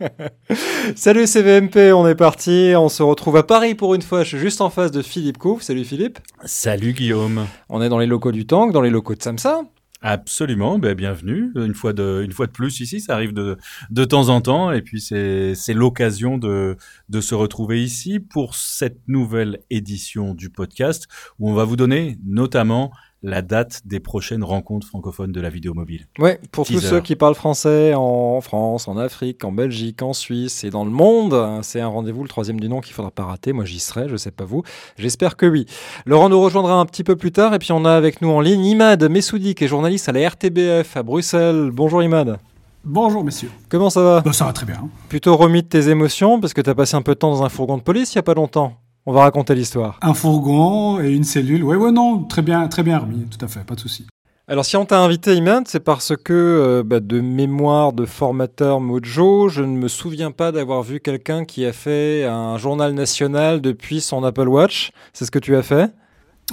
[0.96, 4.38] Salut CVMP, on est parti, on se retrouve à Paris pour une fois, je suis
[4.38, 5.62] juste en face de Philippe Couf.
[5.62, 6.18] Salut Philippe.
[6.44, 7.46] Salut Guillaume.
[7.68, 9.62] On est dans les locaux du Tank, dans les locaux de Samsa.
[10.00, 11.50] Absolument, ben bienvenue.
[11.56, 13.56] Une fois, de, une fois de plus ici, ça arrive de,
[13.90, 14.70] de temps en temps.
[14.70, 16.76] Et puis c'est l'occasion de,
[17.08, 21.08] de se retrouver ici pour cette nouvelle édition du podcast
[21.40, 25.74] où on va vous donner notamment la date des prochaines rencontres francophones de la vidéo
[25.74, 26.06] mobile.
[26.18, 30.62] Ouais, pour tous ceux qui parlent français en France, en Afrique, en Belgique, en Suisse
[30.64, 33.52] et dans le monde, c'est un rendez-vous, le troisième du nom qu'il faudra pas rater.
[33.52, 34.62] Moi, j'y serai, je sais pas vous.
[34.96, 35.66] J'espère que oui.
[36.06, 38.40] Laurent nous rejoindra un petit peu plus tard et puis on a avec nous en
[38.40, 41.70] ligne Imad Messoudi, qui est journaliste à la RTBF à Bruxelles.
[41.72, 42.38] Bonjour Imad.
[42.84, 43.50] Bonjour messieurs.
[43.68, 44.20] Comment ça va?
[44.20, 44.88] Bah, Ça va très bien.
[45.08, 47.42] Plutôt remis de tes émotions parce que tu as passé un peu de temps dans
[47.42, 48.74] un fourgon de police il y a pas longtemps.
[49.08, 49.98] On va raconter l'histoire.
[50.02, 51.64] Un fourgon et une cellule.
[51.64, 54.06] Ouais, ouais, non, très bien, très bien remis, tout à fait, pas de souci.
[54.46, 58.80] Alors, si on t'a invité, Iman, c'est parce que, euh, bah, de mémoire de formateur
[58.80, 63.62] Mojo, je ne me souviens pas d'avoir vu quelqu'un qui a fait un journal national
[63.62, 64.90] depuis son Apple Watch.
[65.14, 65.90] C'est ce que tu as fait?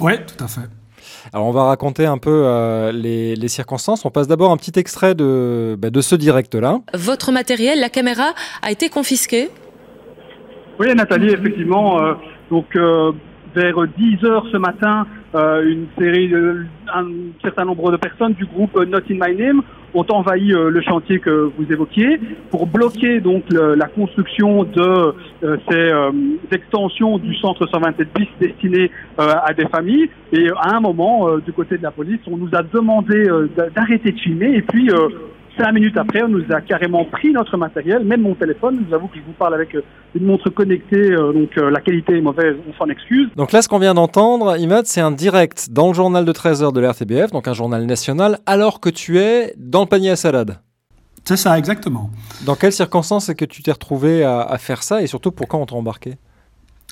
[0.00, 0.62] Oui, tout à fait.
[1.34, 4.06] Alors, on va raconter un peu euh, les, circonstances.
[4.06, 6.80] On passe d'abord un petit extrait de, bah, de ce direct-là.
[6.94, 9.50] Votre matériel, la caméra, a été confisqué?
[10.78, 12.00] Oui, Nathalie, effectivement.
[12.00, 12.14] Euh,
[12.50, 13.12] donc euh,
[13.54, 16.30] vers 10 heures ce matin, euh, une série,
[16.92, 17.06] un
[17.42, 19.62] certain nombre de personnes du groupe Not in My Name
[19.94, 25.14] ont envahi euh, le chantier que vous évoquiez pour bloquer donc la construction de
[25.70, 25.92] ces
[26.52, 30.10] extensions du centre 127 bis destiné à des familles.
[30.32, 33.26] Et à un moment, du côté de la police, on nous a demandé
[33.74, 34.90] d'arrêter de filmer et puis
[35.58, 38.78] Cinq minutes après, on nous a carrément pris notre matériel, même mon téléphone.
[38.82, 39.80] Je vous avoue que je vous parle avec euh,
[40.14, 43.30] une montre connectée, euh, donc euh, la qualité est mauvaise, on s'en excuse.
[43.36, 46.62] Donc là, ce qu'on vient d'entendre, Imad, c'est un direct dans le journal de 13
[46.62, 50.16] heures de l'RTBF, donc un journal national, alors que tu es dans le panier à
[50.16, 50.58] salade.
[51.24, 52.10] C'est ça, exactement.
[52.44, 55.58] Dans quelles circonstances est-ce que tu t'es retrouvé à, à, faire ça et surtout pourquoi
[55.58, 56.16] on t'a embarqué?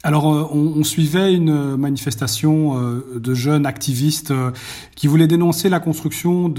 [0.04, 4.50] Alors, euh, on, suivait une manifestation euh, de jeunes activistes euh,
[4.96, 6.52] qui voulaient dénoncer la construction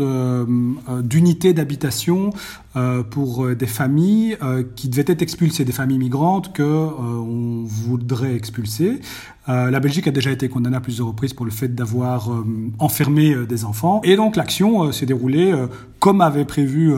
[1.03, 2.31] d'unités d'habitation
[3.09, 4.37] pour des familles
[4.75, 8.99] qui devaient être expulsées, des familles migrantes que on voudrait expulser.
[9.47, 12.45] Euh, la Belgique a déjà été condamnée à plusieurs reprises pour le fait d'avoir euh,
[12.79, 14.01] enfermé euh, des enfants.
[14.03, 15.53] Et donc l'action s'est déroulée
[15.99, 16.93] comme avaient prévu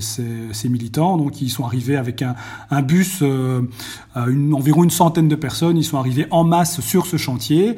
[0.00, 1.18] ces, ces, militants.
[1.18, 2.34] Donc ils sont arrivés avec un,
[2.70, 5.76] un bus, une, environ une centaine de personnes.
[5.76, 7.76] Ils sont arrivés en masse sur ce chantier.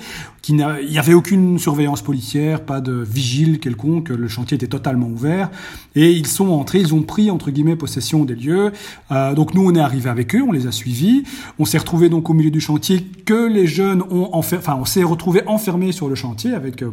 [0.49, 4.09] Il n'y avait aucune surveillance policière, pas de vigile quelconque.
[4.09, 5.51] Le chantier était totalement ouvert.
[5.95, 8.73] Et ils sont entrés, ils ont pris entre guillemets possession des lieux.
[9.11, 11.25] donc nous on est arrivé avec eux, on les a suivis.
[11.59, 15.03] On s'est retrouvé donc au milieu du chantier que les jeunes on, enfin, on s'est
[15.03, 16.91] retrouvé enfermé sur le chantier avec euh,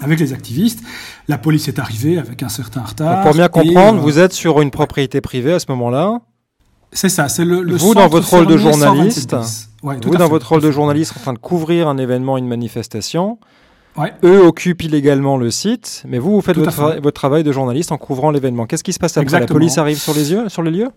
[0.00, 0.80] avec les activistes.
[1.28, 3.22] La police est arrivée avec un certain retard.
[3.22, 6.20] pour bien comprendre, euh, vous êtes sur une propriété privée à ce moment-là.
[6.92, 9.34] C'est ça, c'est le, le, Vous, dans votre rôle de journaliste,
[9.82, 13.38] vous, dans votre rôle de journaliste, en train de couvrir un événement, une manifestation.
[14.24, 18.30] Eux occupent illégalement le site, mais vous, vous faites votre, travail de journaliste en couvrant
[18.30, 18.66] l'événement.
[18.66, 19.40] Qu'est-ce qui se passe après?
[19.40, 20.90] La police arrive sur les, yeux, sur les lieux?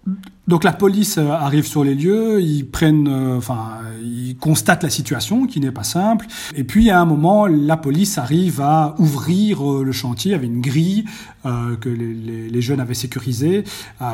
[0.47, 4.89] Donc la police euh, arrive sur les lieux, ils prennent, euh, enfin, ils constatent la
[4.89, 6.25] situation qui n'est pas simple,
[6.55, 10.61] et puis à un moment, la police arrive à ouvrir euh, le chantier avec une
[10.61, 11.05] grille
[11.79, 13.63] que les, jeunes avaient sécurisée.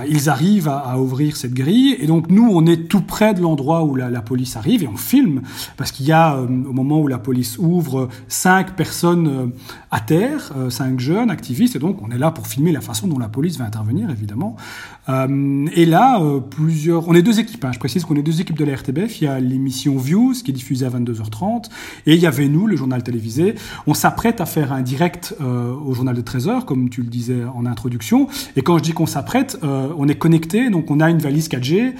[0.08, 3.86] ils arrivent à, ouvrir cette grille, et donc nous, on est tout près de l'endroit
[3.86, 5.42] où la, la, police arrive et on filme
[5.76, 9.52] parce qu'il y a au moment où la police ouvre cinq personnes
[9.90, 13.18] à terre, cinq jeunes activistes, et donc on est là pour filmer la façon dont
[13.18, 14.56] la police va intervenir, évidemment.
[15.08, 17.66] Et là, plusieurs, on est deux équipes.
[17.66, 17.72] Hein.
[17.74, 19.22] je précise qu'on est deux équipes de la RTBF.
[19.22, 21.66] Il y a l'émission Views qui est diffusée à 22h30,
[22.06, 23.56] et il y avait nous, le journal télévisé.
[23.88, 27.66] On s'apprête à faire un direct au journal de 13h, comme tu le disais en
[27.66, 28.28] introduction.
[28.56, 31.94] Et quand je dis qu'on s'apprête, on est connecté, donc on a une valise 4G,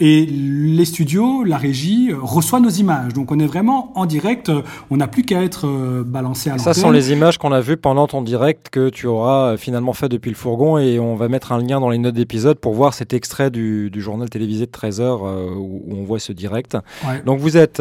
[0.00, 3.12] et les studios, la régie reçoit nos images.
[3.12, 4.50] Donc on est vraiment en direct.
[4.90, 5.66] On n'a plus qu'à être
[6.04, 9.52] balancer à Ça sont les images qu'on a vues pendant ton direct que tu auras
[9.52, 12.14] euh, finalement fait depuis le fourgon et on va mettre un lien dans les notes
[12.14, 16.32] d'épisode pour voir cet extrait du, journal télévisé de 13h euh, où, on voit ce
[16.32, 16.76] direct.
[17.24, 17.80] Donc vous êtes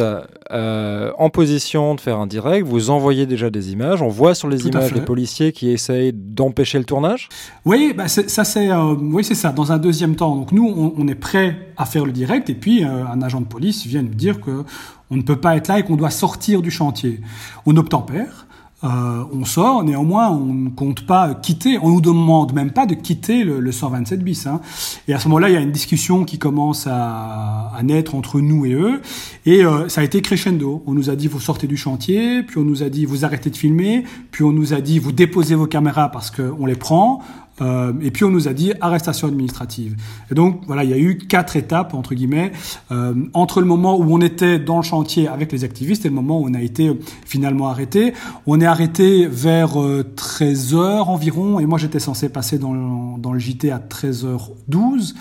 [0.51, 4.47] euh, en position de faire un direct, vous envoyez déjà des images, on voit sur
[4.47, 7.27] les images les policiers qui essayent d'empêcher le tournage?
[7.65, 10.35] Oui, bah ça c'est oui, c'est ça, dans un deuxième temps.
[10.35, 13.47] Donc nous, on, on, est prêt à faire le direct et puis un agent de
[13.47, 14.63] police vient nous dire que
[15.11, 17.19] on ne peut pas être là et qu'on doit sortir du chantier.
[17.65, 18.45] On obtempère.
[18.83, 22.93] Euh, on sort, néanmoins, on ne compte pas quitter, on nous demande même pas de
[22.93, 24.47] quitter le, 127 bis.
[24.47, 24.61] Hein.
[25.09, 28.65] Et à ce moment-là, il y a une discussion qui commence à, naître entre nous
[28.65, 29.01] et eux,
[29.45, 30.83] et euh, ça a été crescendo.
[30.85, 33.49] On nous a dit vous sortez du chantier, puis on nous a dit vous arrêtez
[33.49, 37.21] de filmer, puis on nous a dit vous déposez vos caméras parce qu'on les prend.
[37.61, 39.95] Euh, et puis on nous a dit arrestation administrative.
[40.31, 42.51] Et donc voilà, il y a eu quatre étapes entre guillemets
[42.91, 46.15] euh, entre le moment où on était dans le chantier avec les activistes et le
[46.15, 46.91] moment où on a été
[47.25, 48.13] finalement arrêté.
[48.47, 49.77] On est arrêté vers
[50.15, 55.15] 13 h environ et moi j'étais censé passer dans, dans le JT à 13h12.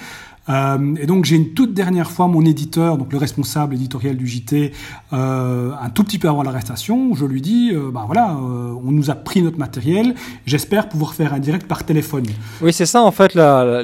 [0.49, 4.27] Euh, et donc j'ai une toute dernière fois mon éditeur, donc le responsable éditorial du
[4.27, 4.73] JT,
[5.13, 9.11] euh, un tout petit peu avant l'arrestation, je lui dis, euh, bah voilà, on nous
[9.11, 10.15] a pris notre matériel,
[10.47, 12.25] j'espère pouvoir faire un direct par téléphone.
[12.63, 13.35] Oui, c'est ça en fait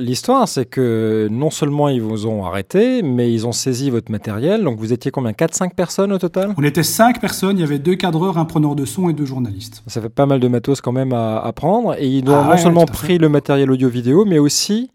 [0.01, 4.65] l'histoire, c'est que non seulement ils vous ont arrêté, mais ils ont saisi votre matériel.
[4.65, 5.33] Donc vous étiez combien?
[5.33, 6.55] 4-5 personnes au total?
[6.57, 9.25] On était 5 personnes, il y avait deux cadreurs, un preneur de son et deux
[9.25, 9.83] journalistes.
[9.87, 12.51] Ça fait pas mal de matos quand même à, à prendre, et ils ont ah
[12.51, 14.91] non seulement pris le matériel audio-vidéo, mais aussi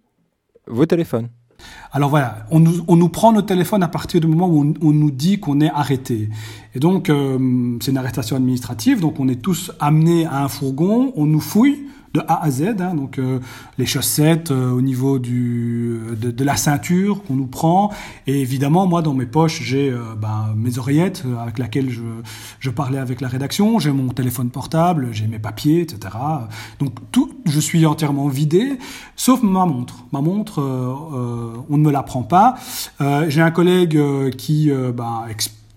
[0.67, 1.29] vos téléphones.
[1.91, 4.91] Alors voilà, on nous, on nous, prend nos téléphones à partir du moment où on,
[4.91, 6.29] nous dit qu'on est arrêté.
[6.75, 11.11] Et donc, euh, c'est une arrestation administrative, donc on est tous amenés à un fourgon,
[11.15, 11.79] on nous fouille,
[12.13, 13.39] de A à Z, hein, donc euh,
[13.77, 17.91] les chaussettes euh, au niveau du, de, de la ceinture qu'on nous prend,
[18.25, 22.01] et évidemment moi dans mes poches j'ai euh, ben, mes oreillettes avec laquelle je,
[22.59, 26.15] je parlais avec la rédaction, j'ai mon téléphone portable, j'ai mes papiers, etc.
[26.79, 28.79] Donc tout, je suis entièrement vidé,
[29.15, 30.05] sauf ma montre.
[30.11, 32.55] Ma montre, on ne me la prend pas.
[33.27, 33.99] j'ai un collègue
[34.35, 35.25] qui ben,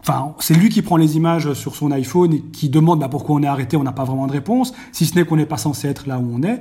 [0.02, 3.37] Enfin, c'est lui qui prend les images sur son iPhone et qui demande bah, pourquoi
[3.37, 3.76] on est arrêté.
[3.76, 6.19] On n'a pas vraiment de réponse, si ce n'est qu'on n'est pas censé être là
[6.19, 6.60] où on est.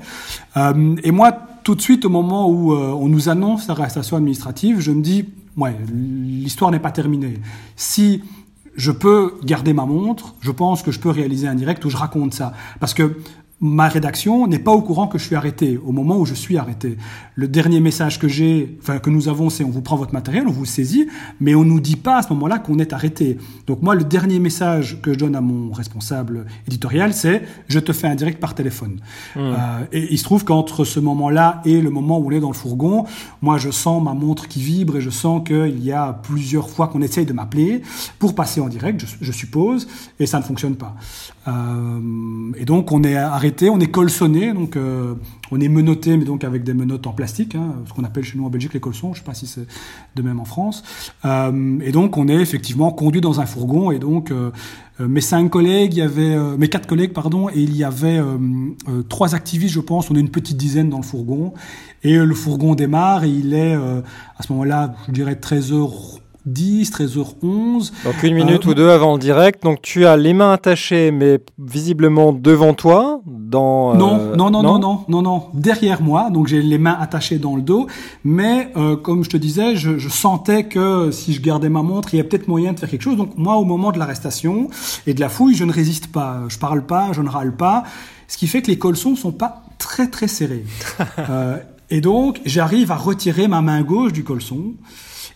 [0.58, 1.32] Euh, et moi,
[1.64, 5.26] tout de suite, au moment où euh, on nous annonce l'arrestation administrative, je me dis,
[5.58, 7.40] ouais, l'histoire n'est pas terminée.
[7.76, 8.22] Si
[8.76, 11.98] je peux garder ma montre, je pense que je peux réaliser un direct où je
[11.98, 13.18] raconte ça, parce que
[13.62, 16.58] ma rédaction n'est pas au courant que je suis arrêté au moment où je suis
[16.58, 16.98] arrêté.
[17.36, 20.48] Le dernier message que j'ai, enfin que nous avons, c'est on vous prend votre matériel,
[20.48, 21.08] on vous saisit,
[21.40, 23.38] mais on nous dit pas à ce moment-là qu'on est arrêté.
[23.68, 27.94] Donc moi, le dernier message que je donne à mon responsable éditorial, c'est je te
[27.94, 29.00] fais un direct par téléphone.
[29.36, 29.40] Mmh.
[29.40, 29.54] Euh,
[29.92, 32.56] et il se trouve qu'entre ce moment-là et le moment où on est dans le
[32.56, 33.06] fourgon,
[33.44, 36.88] moi je sens ma montre qui vibre et je sens qu'il y a plusieurs fois
[36.88, 37.84] qu'on essaye de m'appeler
[38.18, 39.88] pour passer en direct, je, je, suppose,
[40.20, 40.96] et ça ne fonctionne pas.
[41.48, 45.16] Euh, et donc on est arrêté on est colsonné, donc euh,
[45.52, 48.38] on est menotté, mais donc avec des menottes en plastique, hein, ce qu'on appelle chez
[48.38, 49.66] nous en Belgique les colsons, je sais pas si c'est
[50.16, 50.84] de même en France.
[51.26, 54.52] Euh, et donc on est effectivement conduit dans un fourgon, et donc euh,
[55.00, 58.22] mes cinq collègues, il y avait mes quatre collègues, pardon, et il y avait
[59.10, 60.12] trois activistes, je pense.
[60.12, 61.54] On est une petite dizaine dans le fourgon,
[62.04, 66.92] et le fourgon démarre, et il est à ce moment-là, je dirais 13 heures 10,
[66.92, 67.92] 13h11.
[68.04, 69.64] Donc une minute ou deux avant le direct.
[69.64, 73.22] Donc tu as les mains attachées, mais visiblement devant toi.
[73.52, 76.30] Dans, non, non, non, non, non, non, non, derrière moi.
[76.30, 77.88] Donc j'ai les mains attachées dans le dos.
[78.24, 82.14] Mais euh, comme je te disais, je, je, sentais que si je gardais ma montre,
[82.14, 83.18] il y a peut-être moyen de faire quelque chose.
[83.18, 84.70] Donc moi, au moment de l'arrestation
[85.06, 86.44] et de la fouille, je ne résiste pas.
[86.48, 87.84] Je parle pas, je ne râle pas.
[88.30, 90.64] Ce qui fait que les colsons sont pas très très serrés.
[91.20, 91.58] euh,
[91.90, 94.76] et donc j'arrive à retirer ma main gauche du colson.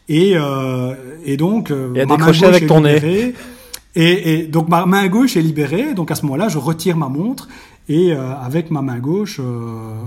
[0.08, 0.94] Et, euh,
[1.26, 3.34] et donc, euh, et ma main gauche avec ton nez.
[3.98, 5.94] Et, et, donc ma main gauche est libérée.
[5.94, 7.50] Donc à ce moment-là, je retire ma montre
[7.88, 10.02] et euh, avec ma main gauche, euh,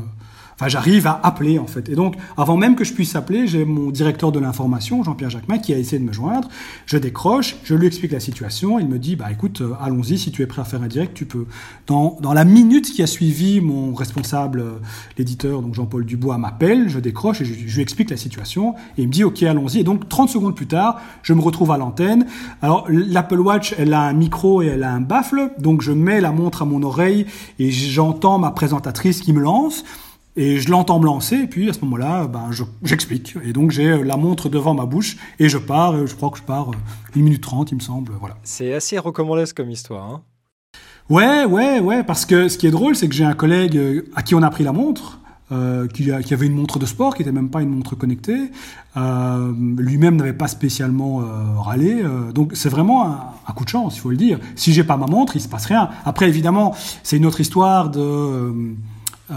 [0.60, 1.88] Enfin, j'arrive à appeler en fait.
[1.88, 5.58] Et donc, avant même que je puisse appeler, j'ai mon directeur de l'information, Jean-Pierre Jacquemin,
[5.58, 6.49] qui a essayé de me joindre.
[6.84, 8.81] Je décroche, je lui explique la situation.
[8.81, 11.14] Il me dit, bah écoute, euh, allons-y, si tu es prêt à faire un direct,
[11.14, 11.46] tu peux.
[11.87, 14.72] Dans, dans la minute qui a suivi, mon responsable, euh,
[15.16, 18.75] l'éditeur, donc Jean-Paul Dubois, m'appelle, je décroche et je, je, lui explique la situation.
[18.96, 19.78] Et il me dit, ok, allons-y.
[19.78, 22.26] Et donc, 30 secondes plus tard, je me retrouve à l'antenne.
[22.62, 25.52] Alors, l'Apple Watch, elle a un micro et elle a un baffle.
[25.61, 27.26] Donc, je mets la montre à mon oreille
[27.61, 29.85] et j'entends ma présentatrice qui me lance.
[30.40, 32.50] Et je l'entends me lancer, et puis à ce moment-là, ben,
[32.85, 33.35] j'explique.
[33.45, 36.30] et donc j'ai euh, la montre devant ma bouche, et je pars, et je crois
[36.30, 36.76] que je pars euh,
[37.16, 38.12] une minute trente, il me semble.
[38.21, 38.37] Voilà.
[38.45, 40.09] C'est assez recommandé comme histoire.
[40.09, 40.23] Hein
[41.11, 44.02] ouais, ouais, ouais, parce que ce qui est drôle, c'est que j'ai un collègue euh,
[44.14, 45.18] à qui on a pris la montre,
[45.50, 48.52] euh, qui, qui, avait une montre de sport, qui n'était même pas une montre connectée.
[48.97, 52.04] Euh, Lui-même n'avait pas spécialement euh, râlé.
[52.33, 53.18] donc c'est vraiment un,
[53.49, 54.38] un, coup de chance, il faut le dire.
[54.54, 55.88] Si j'ai pas ma montre, il se passe rien.
[56.04, 58.76] Après, évidemment, c'est une autre histoire de
[59.30, 59.35] euh,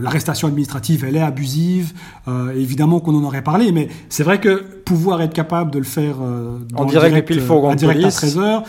[0.00, 1.92] l'arrestation administrative, elle est abusive.
[2.28, 5.84] Euh, évidemment qu'on en aurait parlé, mais c'est vrai que pouvoir être capable de le
[5.84, 8.62] faire euh, en direct, depuis le fourgon en direct à 13 heures,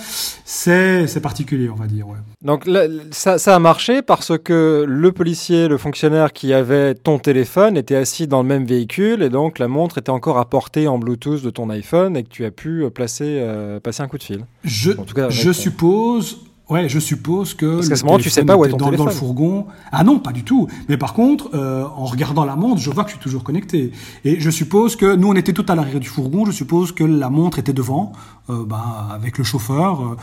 [0.46, 2.08] c'est c'est particulier, on va dire.
[2.08, 2.18] Ouais.
[2.42, 7.20] Donc là, ça, ça a marché parce que le policier, le fonctionnaire qui avait ton
[7.20, 10.88] téléphone était assis dans le même véhicule et donc la montre était encore à portée
[10.88, 13.46] en Bluetooth de ton iPhone et que tu as pu placer
[13.84, 14.46] passer un coup de fil.
[14.64, 16.38] Je, en tout cas, je suppose
[16.70, 18.92] Ouais, je suppose que Parce qu'à ce moment, tu sais pas où est ton dans,
[18.92, 19.66] dans, le fourgon.
[19.92, 20.68] Ah non, pas du tout.
[20.88, 23.92] Mais par contre, euh, en regardant la montre, je vois que je suis toujours connecté.
[24.24, 26.46] Et je suppose que nous, on était tout à l'arrière du fourgon.
[26.46, 28.14] Je suppose que la montre était devant,
[28.50, 30.02] euh, bah, avec le chauffeur.
[30.02, 30.16] Euh,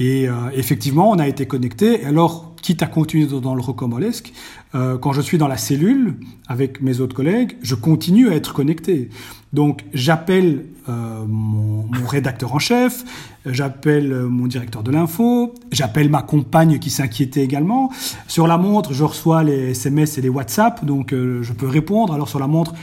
[0.00, 2.06] et euh, effectivement, on a été connecté.
[2.06, 4.32] Alors, quitte à continuer dans le rocambolesque,
[4.74, 6.16] euh, quand je suis dans la cellule
[6.48, 9.10] avec mes autres collègues, je continue à être connecté.
[9.52, 13.04] Donc j'appelle euh, mon, mon, rédacteur en chef,
[13.44, 17.90] j'appelle euh, mon directeur de l'info, j'appelle ma compagne qui s'inquiétait également.
[18.28, 22.14] Sur la montre, je reçois les SMS et les WhatsApp, donc euh, je peux répondre.
[22.14, 22.74] Alors sur la montre,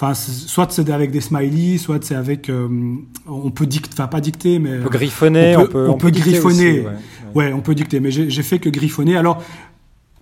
[0.00, 2.68] Enfin, soit c'est avec des smileys, soit c'est avec, euh,
[3.26, 6.82] on peut dicter, enfin pas dicter, mais on peut griffonner, on peut, on peut, griffonner,
[6.82, 6.92] ouais,
[7.34, 7.52] ouais.
[7.52, 9.16] on peut dicter, mais j'ai fait que griffonner.
[9.16, 9.42] Alors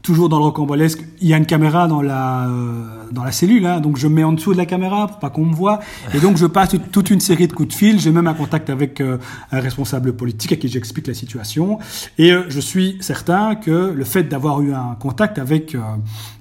[0.01, 3.67] toujours dans le rocambolesque, il y a une caméra dans la euh, dans la cellule,
[3.67, 5.81] hein, donc je mets en dessous de la caméra pour pas qu'on me voit,
[6.15, 8.01] et donc je passe toute une série de coups de fil.
[8.01, 9.19] J'ai même un contact avec euh,
[9.53, 11.81] un responsable politique à qui j'explique la situation,
[12.17, 15.77] et euh, je suis certain que le fait d'avoir eu un contact avec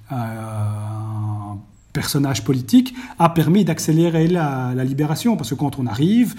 [0.09, 1.57] un
[1.95, 6.35] personnage politique a permis d'accélérer la, libération parce que quand on arrive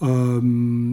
[0.00, 0.40] euh,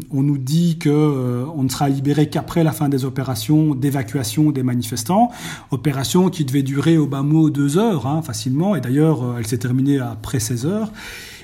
[0.10, 4.50] on nous dit que euh, on ne sera libéré qu'après la fin des opérations d'évacuation
[4.50, 5.30] des manifestants,
[5.70, 9.46] opération qui devait durer au bas mot deux heures hein, facilement, et d'ailleurs euh, elle
[9.46, 10.92] s'est terminée après 16 heures.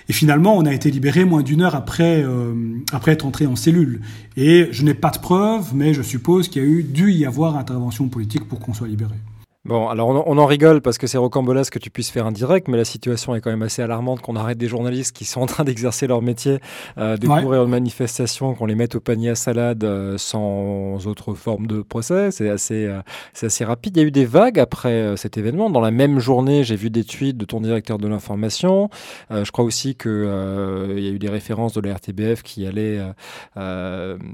[0.09, 2.53] Et finalement, on a été libéré moins d'une heure après, euh,
[2.91, 4.01] après être entré en cellule.
[4.35, 7.25] Et je n'ai pas de preuves, mais je suppose qu'il y a eu dû y
[7.25, 9.15] avoir intervention politique pour qu'on soit libéré.
[9.63, 12.31] Bon, alors on, on, en rigole parce que c'est rocambolesque que tu puisses faire un
[12.31, 15.39] direct, mais la situation est quand même assez alarmante qu'on arrête des journalistes qui sont
[15.41, 16.57] en train d'exercer leur métier,
[16.97, 17.43] euh, de ouais.
[17.43, 21.83] courir une manifestation, qu'on les mette au panier à salade euh, sans autre forme de
[21.83, 22.31] procès.
[22.31, 23.01] C'est assez, euh,
[23.33, 23.97] c'est assez rapide.
[23.97, 25.69] Il y a eu des vagues après cet événement.
[25.69, 28.89] Dans la même journée, j'ai vu des tweets de ton directeur de l'information.
[29.29, 32.99] Je crois aussi qu'il y a eu des références de la RTBF qui allaient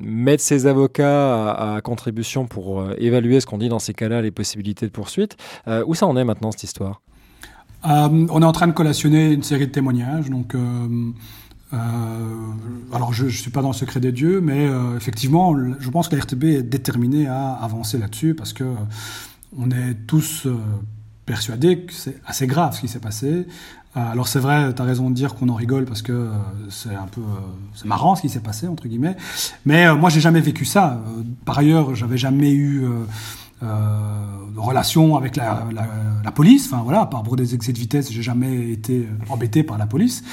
[0.02, 4.32] mettre ses avocats à, à contribution pour évaluer ce qu'on dit dans ces cas-là, les
[4.32, 5.17] possibilités de poursuite.
[5.68, 7.02] Euh, où ça en est maintenant cette histoire?
[7.86, 10.30] Euh, On est en train de collationner une série de témoignages.
[10.30, 11.14] Donc, euh,
[12.94, 16.16] alors je ne suis pas dans le secret des dieux, mais effectivement, je pense que
[16.16, 18.64] la RTB est déterminée à avancer là-dessus parce que
[19.58, 20.48] on est tous
[21.26, 23.48] persuadés que c'est assez grave ce qui s'est passé.
[23.96, 26.30] Alors c'est vrai, tu as raison de dire qu'on en rigole parce que
[26.70, 27.22] c'est un peu
[27.74, 29.18] c'est marrant ce qui s'est passé entre guillemets.
[29.66, 31.02] Mais moi j'ai jamais vécu ça.
[31.44, 32.86] Par ailleurs, j'avais jamais eu
[33.64, 33.68] euh,
[34.56, 35.88] relation avec la, la,
[36.24, 36.70] la, police.
[36.72, 40.24] Enfin voilà, par rapport des excès de vitesse, j'ai jamais été embêté par la police.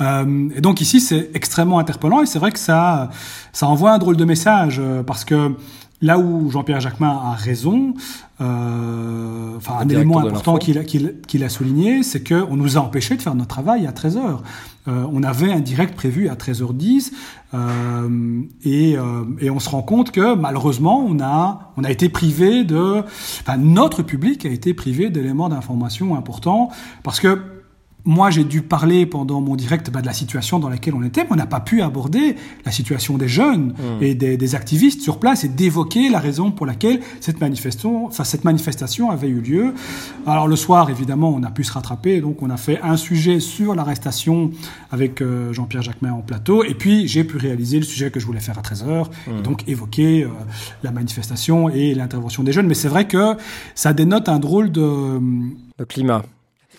[0.00, 3.10] Euh, et donc ici, c'est extrêmement interpellant et c'est vrai que ça,
[3.52, 5.56] ça envoie un drôle de message euh, parce que
[6.00, 7.94] là où Jean-Pierre Jacquemin a raison,
[8.40, 13.16] euh, enfin un élément important qu'il a, qu'il a souligné, c'est qu'on nous a empêché
[13.16, 14.42] de faire notre travail à 13 heures.
[14.88, 17.12] Euh, on avait un direct prévu à 13h10
[17.52, 22.08] euh, et, euh, et, on se rend compte que malheureusement on a on a été
[22.08, 23.02] privé de,
[23.40, 26.70] enfin notre public a été privé d'éléments d'information importants
[27.02, 27.38] parce que
[28.04, 31.24] moi, j'ai dû parler pendant mon direct bah, de la situation dans laquelle on était,
[31.24, 34.02] mais on n'a pas pu aborder la situation des jeunes mmh.
[34.02, 38.24] et des, des, activistes sur place et d'évoquer la raison pour laquelle cette manifestation, enfin,
[38.24, 39.74] cette manifestation avait eu lieu.
[40.26, 43.40] Alors le soir, évidemment, on a pu se rattraper, donc on a fait un sujet
[43.40, 44.52] sur l'arrestation
[44.90, 48.26] avec euh, Jean-Pierre Jacquemin en plateau, et puis j'ai pu réaliser le sujet que je
[48.26, 49.42] voulais faire à 13h, mmh.
[49.42, 50.28] donc évoquer euh,
[50.82, 52.68] la manifestation et l'intervention des jeunes.
[52.68, 53.36] Mais c'est vrai que
[53.74, 55.20] ça dénote un drôle de...
[55.78, 56.22] Le climat.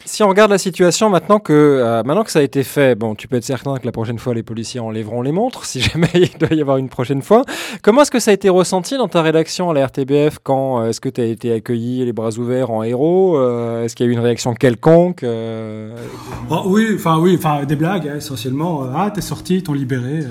[0.06, 3.16] Si on regarde la situation maintenant que, euh, maintenant que ça a été fait, bon,
[3.16, 6.10] tu peux être certain que la prochaine fois les policiers enlèveront les montres, si jamais
[6.14, 7.44] il doit y avoir une prochaine fois.
[7.82, 10.90] Comment est-ce que ça a été ressenti dans ta rédaction à la RTBF quand euh,
[10.90, 14.10] est-ce que tu as été accueilli les bras ouverts en héros euh, Est-ce qu'il y
[14.10, 18.86] a eu une réaction quelconque oh, Oui, enfin oui, enfin des blagues hein, essentiellement.
[18.96, 20.24] ah, t'es sorti, t'ont libéré.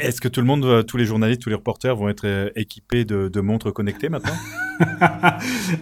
[0.00, 3.28] Est-ce que tout le monde, tous les journalistes, tous les reporters vont être équipés de,
[3.28, 4.32] de montres connectées maintenant?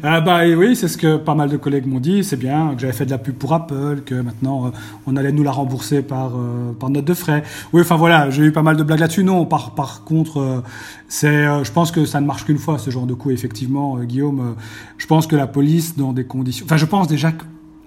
[0.02, 2.25] Ah bah oui, c'est ce que pas mal de collègues m'ont dit.
[2.25, 4.70] C'est bien que j'avais fait de la pour Apple, que maintenant euh,
[5.06, 7.42] on allait nous la rembourser par euh, par note de frais.
[7.73, 9.25] Oui, enfin voilà, j'ai eu pas mal de blagues là-dessus.
[9.25, 10.61] Non, par par contre, euh,
[11.08, 13.30] c'est, je pense que ça ne marche qu'une fois ce genre de coup.
[13.30, 14.54] Effectivement, Guillaume,
[14.99, 17.32] je pense que la police dans des conditions, enfin je pense déjà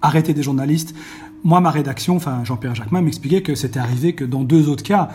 [0.01, 0.95] arrêter des journalistes
[1.43, 5.09] moi, ma rédaction, enfin Jean-Pierre Jacquemin m'expliquait que c'était arrivé que dans deux autres cas,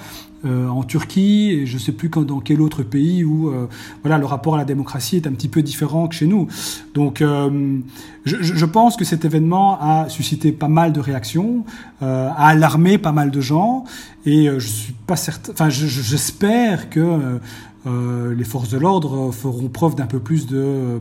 [0.44, 3.66] euh, en Turquie et je sais plus dans quel autre pays où euh,
[4.02, 6.46] voilà le rapport à la démocratie est un petit peu différent que chez nous.
[6.94, 7.78] Donc, euh,
[8.24, 11.64] je, pense que cet événement a suscité pas mal de réactions,
[12.00, 13.84] a alarmé pas mal de gens
[14.24, 15.52] et je suis pas certain.
[15.52, 17.38] Enfin, j'espère que
[17.86, 20.98] les forces de l'ordre feront preuve d'un peu plus de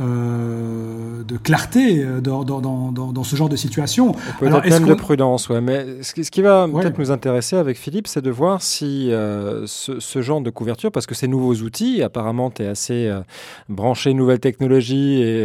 [0.00, 4.12] euh, de clarté euh, dans, dans, dans, dans, ce genre de situation.
[4.40, 5.60] Peut-être même de prudence, ouais.
[5.60, 6.82] Mais ce qui, ce qui va ouais.
[6.82, 10.90] peut-être nous intéresser avec Philippe, c'est de voir si euh, ce, ce, genre de couverture,
[10.90, 13.20] parce que ces nouveaux outils, apparemment, tu es assez euh,
[13.68, 15.42] branché nouvelles technologies et,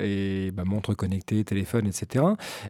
[0.00, 2.24] et bah, montres connectées, téléphone, etc.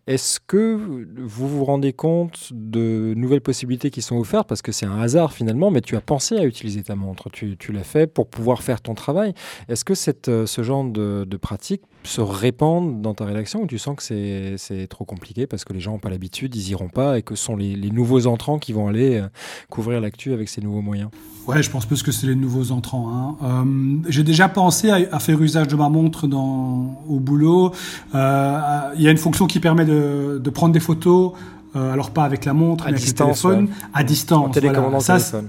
[0.06, 0.78] Est-ce que
[1.18, 4.48] vous vous rendez compte de nouvelles possibilités qui sont offertes?
[4.48, 7.28] Parce que c'est un hasard finalement, mais tu as pensé à utiliser ta montre.
[7.30, 9.34] Tu, tu l'as fait pour pouvoir faire ton travail.
[9.68, 13.78] Est-ce que cette, ce genre de, de pratiques se répandent dans ta rédaction ou tu
[13.78, 17.18] sens que c'est trop compliqué parce que les gens n'ont pas l'habitude, ils iront pas
[17.18, 19.28] et que ce sont les, les nouveaux entrants qui vont aller euh,
[19.70, 21.10] couvrir l'actu avec ces nouveaux moyens?
[21.46, 23.10] Ouais, je pense plus que c'est les nouveaux entrants.
[23.10, 23.36] Hein.
[23.42, 27.72] Euh, J'ai déjà pensé à, à, faire usage de ma montre dans, au boulot.
[28.14, 31.32] Euh, il y a une fonction qui permet de, de prendre des photos,
[31.76, 33.90] euh, alors pas avec la montre, à mais distance, avec le téléphone, ouais.
[33.94, 34.46] à distance.
[34.46, 35.18] En télécommandant voilà.
[35.18, 35.48] Ça, téléphone.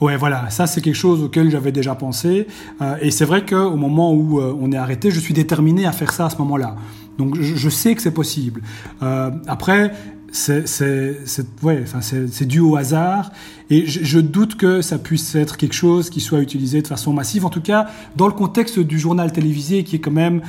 [0.00, 2.46] Ouais, voilà, ça c'est quelque chose auquel j'avais déjà pensé.
[2.80, 5.92] Euh, et c'est vrai qu'au moment où euh, on est arrêté, je suis déterminé à
[5.92, 6.76] faire ça à ce moment-là.
[7.18, 8.62] Donc je, sais que c'est possible.
[9.02, 9.92] Euh, après,
[10.32, 10.64] c'est
[11.62, 11.84] ouais,
[12.40, 13.30] dû au hasard.
[13.70, 17.12] Et je, je, doute que ça puisse être quelque chose qui soit utilisé de façon
[17.12, 17.44] massive.
[17.44, 20.40] En tout cas, dans le contexte du journal télévisé qui est quand même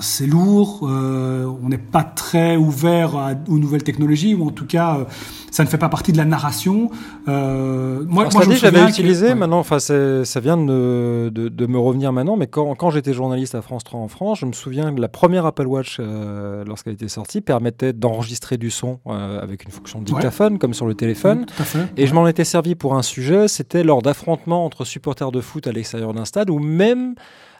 [0.00, 4.66] c'est lourd, euh, on n'est pas très ouvert à, aux nouvelles technologies, ou en tout
[4.66, 5.04] cas, euh,
[5.52, 6.90] ça ne fait pas partie de la narration.
[7.28, 11.78] Euh, moi, moi je l'avais utilisé, que, maintenant, enfin, ça vient de, de, de, me
[11.78, 14.92] revenir maintenant, mais quand, quand j'étais journaliste à France 3 en France, je me souviens
[14.94, 19.64] que la première Apple Watch, euh, lorsqu'elle était sortie, permettait d'enregistrer du son euh, avec
[19.64, 20.58] une fonction de dictaphone, ouais.
[20.58, 21.40] comme sur le téléphone.
[21.42, 25.40] Mmh, et je m'en étais servi pour un sujet, c'était lors d'affrontements entre supporters de
[25.40, 27.14] foot à l'extérieur d'un stade, ou même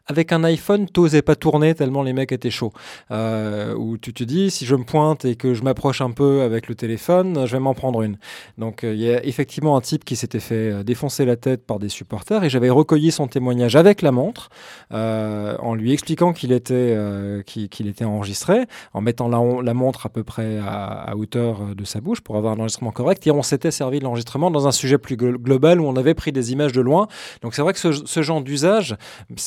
[0.06, 2.72] avec un iPhone, t'osais pas tourner tellement les mecs étaient chauds.
[3.10, 6.42] Euh, où tu te dis, si je me pointe et que je m'approche un peu
[6.42, 8.16] avec le téléphone, je vais m'en prendre une.
[8.58, 11.78] Donc il euh, y a effectivement un type qui s'était fait défoncer la tête par
[11.78, 14.50] des supporters et j'avais recueilli son témoignage avec la montre
[14.92, 20.06] euh, en lui expliquant qu'il était, euh, qu'il qu était enregistré, en mettant la, montre
[20.06, 23.30] à peu près à, à, hauteur de sa bouche pour avoir un enregistrement correct et
[23.30, 26.52] on s'était servi de l'enregistrement dans un sujet plus global où on avait pris des
[26.52, 27.08] images de loin.
[27.42, 28.96] Donc c'est vrai que ce, ce genre d'usage,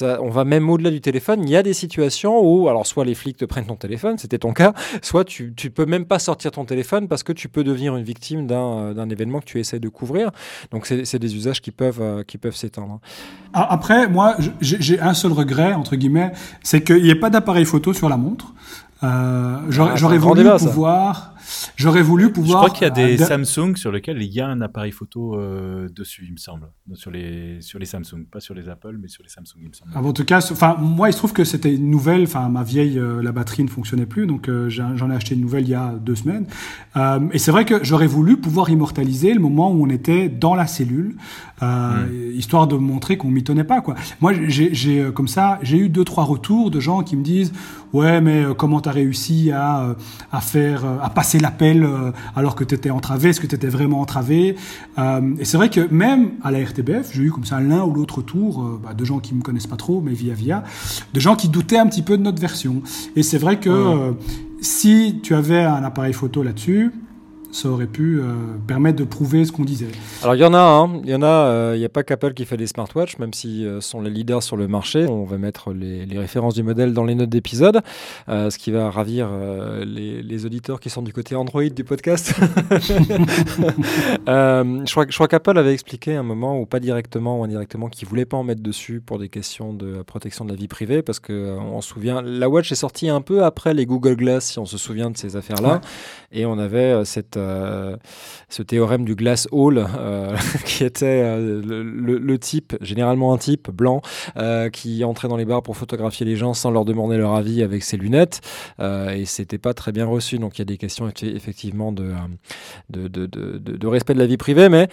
[0.02, 3.16] on va même au-delà du téléphone, il y a des situations où, alors soit les
[3.16, 6.52] flics te prennent ton téléphone, c'était ton cas, soit tu, tu peux même pas sortir
[6.52, 9.90] ton téléphone parce que tu peux devenir une victime d'un événement que tu essaies de
[9.90, 10.32] couvrir.
[10.72, 13.00] Donc c'est des usages qui peuvent, euh, qui peuvent s'étendre.
[13.54, 16.32] Après, moi, j'ai un seul regret, entre guillemets,
[16.64, 18.54] c'est qu'il n'y ait pas d'appareil photo sur la montre.
[19.04, 21.35] Euh, J'aurais ah, voulu débat, pouvoir...
[21.75, 22.64] J'aurais voulu pouvoir.
[22.64, 25.36] Je crois qu'il y a des Samsung sur lesquels il y a un appareil photo
[25.36, 29.08] euh, dessus, il me semble, sur les sur les Samsung, pas sur les Apple, mais
[29.08, 29.91] sur les Samsung, il me semble.
[29.93, 32.24] Ah, en tout cas, enfin moi, il se trouve que c'était une nouvelle.
[32.24, 35.41] Enfin, ma vieille, euh, la batterie ne fonctionnait plus, donc euh, j'en ai acheté une
[35.41, 36.48] nouvelle il y a deux semaines.
[37.32, 40.67] Et c'est vrai que j'aurais voulu pouvoir immortaliser le moment où on était dans la
[40.67, 41.15] cellule,
[41.62, 42.32] mm.
[42.34, 43.96] histoire de montrer qu'on m'y tenait pas, quoi.
[44.22, 47.52] Moi, j'ai comme ça, j'ai eu deux trois retours de gens qui me disent,
[47.93, 49.96] ouais, mais comment t'as réussi à
[50.32, 53.67] à faire, à passer l'appel euh, alors que tu étais entravé, est-ce que tu étais
[53.67, 54.56] vraiment entravé
[54.98, 57.93] euh, Et c'est vrai que même à la RTBF, j'ai eu comme ça l'un ou
[57.93, 60.63] l'autre tour euh, bah, de gens qui me connaissent pas trop, mais via via,
[61.13, 62.82] de gens qui doutaient un petit peu de notre version.
[63.15, 64.15] Et c'est vrai que ouais.
[64.62, 66.91] si tu avais un appareil photo là-dessus,
[67.56, 68.34] ça aurait pu euh,
[68.68, 69.88] permettre de prouver ce qu'on disait.
[70.24, 71.00] Alors il y en a, hein.
[71.06, 73.34] il y en a, il euh, n'y a pas qu'Apple qui fait des smartwatches, même
[73.34, 75.06] s'ils euh, sont les leaders sur le marché.
[75.08, 77.80] On va mettre les, les références du modèle dans les notes d'épisode,
[78.28, 79.30] euh, ce qui va ravir
[79.86, 82.34] les, les, auditeurs qui sont du côté Android du podcast.
[84.28, 88.08] je crois, je crois qu'Apple avait expliqué un moment, ou pas directement ou indirectement, qu'ils
[88.08, 91.22] voulait pas en mettre dessus pour des questions de protection de la vie privée, parce
[91.22, 94.60] que on se souvient, la watch est sortie un peu après les Google Glass, si
[94.60, 95.80] on se souvient de ces affaires-là, ouais.
[96.39, 97.95] et on avait cette euh,
[98.49, 103.38] ce théorème du glass hall, euh, qui était euh, le, le, le, type, généralement un
[103.38, 104.01] type blanc,
[104.71, 107.84] qui entrait dans les bars pour photographier les gens sans leur demander leur avis avec
[107.84, 108.41] ses lunettes,
[108.79, 110.38] et c'était pas très bien reçu.
[110.38, 112.13] Donc il y a des questions effectivement de,
[112.89, 114.88] de, de, de, de respect de la vie privée, mais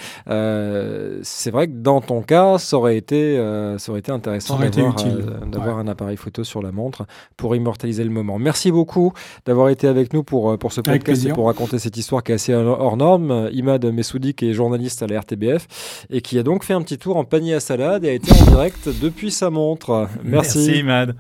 [1.23, 3.37] c'est vrai que dans ton cas, ça aurait été,
[3.79, 5.83] ça aurait été intéressant d'avoir ouais.
[5.83, 8.39] un appareil photo sur la montre pour immortaliser le moment.
[8.39, 9.13] Merci beaucoup
[9.45, 12.37] d'avoir été avec nous pour, pour ce podcast et pour raconter cette histoire qui est
[12.37, 13.49] assez hors norme.
[13.53, 16.99] Imad Messoudi, qui est journaliste à la RTBF et qui a donc fait un petit
[16.99, 20.09] tour en panier à salade et a été en direct depuis sa montre.
[20.25, 20.59] Merci.
[20.59, 21.17] Merci Imad.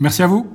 [0.00, 0.46] Merci à vous.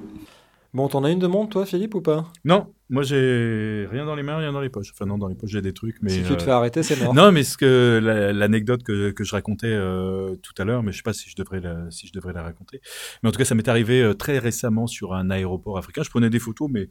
[0.74, 2.26] Bon, t'en as une de montre, toi, Philippe, ou pas?
[2.46, 4.92] Non, moi j'ai rien dans les mains, rien dans les poches.
[4.92, 7.00] Enfin non, dans les poches j'ai des trucs, mais si tu te fais arrêter, c'est
[7.00, 7.14] mort.
[7.14, 8.00] Non, mais ce que
[8.34, 11.30] l'anecdote la, que, que je racontais euh, tout à l'heure, mais je sais pas si
[11.30, 12.82] je devrais la, si je devrais la raconter.
[13.22, 16.02] Mais en tout cas, ça m'est arrivé euh, très récemment sur un aéroport africain.
[16.02, 16.90] Je prenais des photos, mais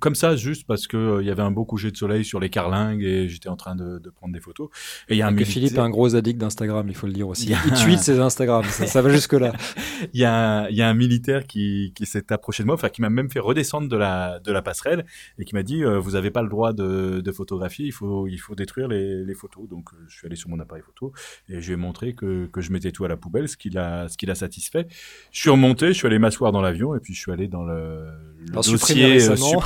[0.00, 2.40] comme ça, juste parce que euh, il y avait un beau coucher de soleil sur
[2.40, 4.68] les carlingues et j'étais en train de, de, prendre des photos.
[5.08, 5.52] Et il y a un militaire...
[5.52, 7.50] Philippe est un gros addict d'Instagram, il faut le dire aussi.
[7.50, 9.52] Il, il tweet ses Instagram, ça, ça va jusque là.
[10.12, 12.88] il y a il y a un militaire qui qui s'est approché de moi, enfin
[12.88, 15.04] qui m'a même fait redescendre de la de la passerelle
[15.38, 18.26] et qui m'a dit euh, vous n'avez pas le droit de, de, photographier, il faut
[18.26, 19.68] il faut détruire les, les photos.
[19.68, 21.12] Donc euh, je suis allé sur mon appareil photo
[21.48, 23.70] et je lui ai montré que que je mettais tout à la poubelle, ce qui
[23.70, 24.86] l'a ce qui l'a satisfait.
[25.30, 27.64] Je suis remonté, je suis allé m'asseoir dans l'avion et puis je suis allé dans
[27.64, 28.06] le,
[28.40, 29.60] le dossier supprimé récemment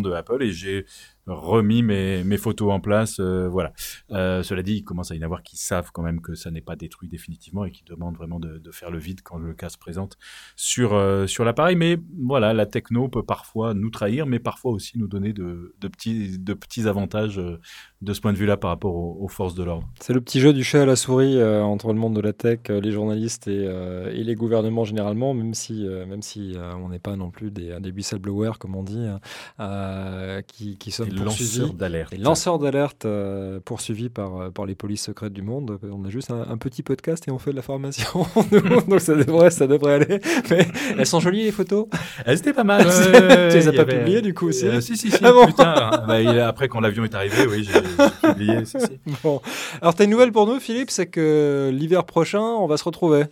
[0.00, 0.86] de Apple et j'ai
[1.26, 3.18] remis mes, photos en place.
[3.20, 3.72] Euh, voilà.
[4.10, 6.50] Euh, cela dit, il commence à y en avoir qui savent quand même que ça
[6.50, 9.68] n'est pas détruit définitivement et qui demandent vraiment de, faire le vide quand le cas
[9.68, 10.16] se présente
[10.56, 11.76] sur, euh, sur l'appareil.
[11.76, 16.38] Mais voilà, la techno peut parfois nous trahir, mais parfois aussi nous donner de, petits,
[16.38, 19.88] de petits avantages de ce point de vue-là par rapport aux, forces de l'ordre.
[20.00, 22.60] C'est le petit jeu du chat à la souris entre le monde de la tech,
[22.68, 27.50] les journalistes et, les gouvernements généralement, même si, même si on n'est pas non plus
[27.50, 29.06] des, whistleblowers, comme on dit,
[29.58, 32.12] hein, qui, qui sont lanceurs d'alerte.
[32.12, 35.78] Les lanceurs d'alerte euh, poursuivis par, euh, par les polices secrètes du monde.
[35.82, 38.26] On a juste un, petit podcast et on fait de la formation.
[38.88, 40.20] Donc ça devrait, ça devrait aller.
[40.50, 40.66] Mais
[40.98, 41.86] elles sont jolies les photos.
[42.24, 42.84] Elles étaient pas mal.
[43.50, 45.18] tu les as pas publiées du coup aussi euh, Si, si, si.
[45.22, 48.58] Ah bon bah, après, quand l'avion est arrivé, oui, j'ai publié.
[49.22, 49.40] Bon.
[49.80, 52.84] Alors, tu as une nouvelle pour nous, Philippe, c'est que l'hiver prochain, on va se
[52.84, 53.24] retrouver.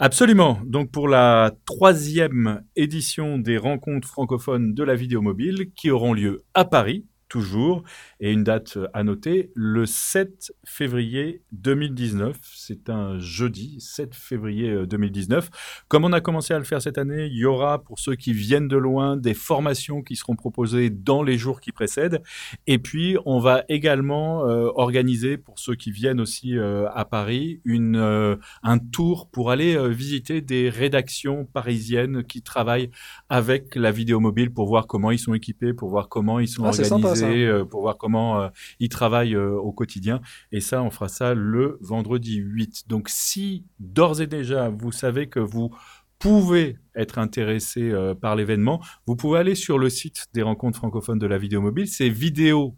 [0.00, 0.60] Absolument.
[0.64, 6.44] Donc pour la troisième édition des rencontres francophones de la vidéo mobile qui auront lieu
[6.54, 7.82] à Paris toujours.
[8.20, 12.36] Et une date à noter, le 7 février 2019.
[12.42, 15.46] C'est un jeudi, 7 février 2019.
[15.46, 15.48] Euh,
[15.88, 18.32] Comme on a commencé à le faire cette année, il y aura, pour ceux qui
[18.32, 22.22] viennent de loin, des formations qui seront proposées dans les jours qui précèdent.
[22.66, 27.60] Et puis, on va également euh, organiser, pour ceux qui viennent aussi euh, à Paris,
[27.64, 32.90] une, un tour pour aller visiter des rédactions parisiennes qui travaillent
[33.28, 36.64] avec la vidéo mobile pour voir comment ils sont équipés, pour voir comment ils sont
[36.64, 38.48] ah, organisés euh, pour voir comment euh,
[38.80, 40.20] ils travaillent euh, au quotidien.
[40.52, 42.88] Et ça, on fera ça le vendredi 8.
[42.88, 45.70] Donc si d'ores et déjà vous savez que vous
[46.18, 51.28] pouvez être intéressé par l'événement, vous pouvez aller sur le site des rencontres francophones de
[51.28, 51.86] la vidéo mobile.
[51.86, 52.74] C'est vidéo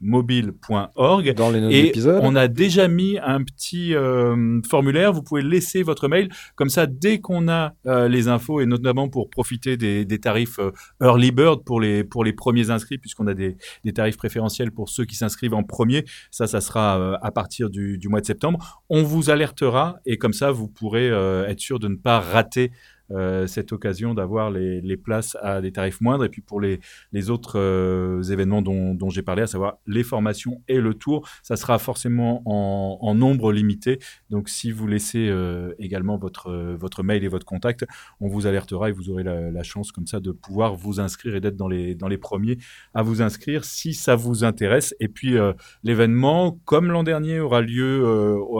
[0.00, 1.34] mobile.org.
[1.34, 5.12] Dans les et on a déjà mis un petit euh, formulaire.
[5.12, 6.28] Vous pouvez laisser votre mail.
[6.56, 10.58] Comme ça, dès qu'on a euh, les infos, et notamment pour profiter des, des tarifs
[10.58, 14.72] euh, Early Bird pour les, pour les premiers inscrits, puisqu'on a des, des, tarifs préférentiels
[14.72, 16.04] pour ceux qui s'inscrivent en premier.
[16.30, 18.82] Ça, ça sera à partir du, du, mois de septembre.
[18.88, 22.72] On vous alertera et comme ça, vous pourrez être sûr de ne pas rater
[23.14, 26.24] euh, cette occasion d'avoir les, les, places à des tarifs moindres.
[26.24, 26.80] Et puis pour les,
[27.12, 31.28] les autres euh, événements dont, dont j'ai parlé, à savoir les formations et le tour,
[31.42, 33.98] ça sera forcément en, en nombre limité.
[34.30, 37.84] Donc si vous laissez euh, également votre, votre mail et votre contact,
[38.20, 41.36] on vous alertera et vous aurez la, la chance comme ça de pouvoir vous inscrire
[41.36, 42.58] et d'être dans les, dans les premiers
[42.94, 44.94] à vous inscrire si ça vous intéresse.
[44.98, 45.36] Et puis
[45.82, 48.04] l'événement, comme l'an dernier, aura lieu